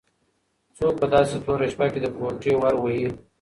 څوک 0.77 0.93
په 1.01 1.07
داسې 1.13 1.35
توره 1.45 1.67
شپه 1.73 1.85
کې 1.91 1.99
د 2.01 2.07
کوټې 2.15 2.53
ور 2.57 2.75
وهي؟ 2.79 3.07